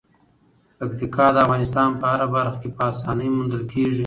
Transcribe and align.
پکتیکا 0.77 1.25
د 1.33 1.37
افغانستان 1.45 1.89
په 1.99 2.05
هره 2.11 2.27
برخه 2.35 2.57
کې 2.61 2.69
په 2.77 2.81
اسانۍ 2.91 3.27
موندل 3.35 3.63
کېږي. 3.71 3.99